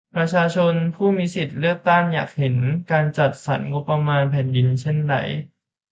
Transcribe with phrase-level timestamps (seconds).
[0.15, 2.55] ประชาชนผู้มีสิทธิ์เลือกตั้งอยากเห็น
[2.91, 5.15] การจัดสรรงบประมาณแผ่นดินเป็นเช่นใด?